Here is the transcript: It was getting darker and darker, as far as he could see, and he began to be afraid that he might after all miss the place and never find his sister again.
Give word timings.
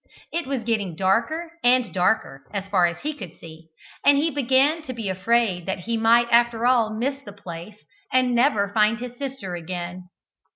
It 0.31 0.47
was 0.47 0.63
getting 0.63 0.95
darker 0.95 1.51
and 1.63 1.93
darker, 1.93 2.47
as 2.51 2.67
far 2.69 2.87
as 2.87 2.97
he 3.01 3.13
could 3.13 3.37
see, 3.37 3.69
and 4.03 4.17
he 4.17 4.31
began 4.31 4.81
to 4.87 4.93
be 4.93 5.09
afraid 5.09 5.67
that 5.67 5.81
he 5.81 5.95
might 5.95 6.27
after 6.31 6.65
all 6.65 6.89
miss 6.89 7.17
the 7.23 7.31
place 7.31 7.83
and 8.11 8.33
never 8.33 8.69
find 8.69 8.97
his 8.97 9.15
sister 9.19 9.53
again. 9.53 10.05